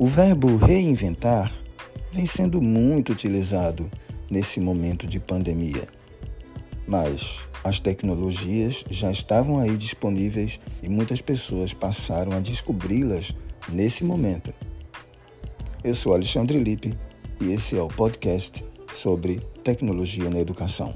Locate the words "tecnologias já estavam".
7.80-9.58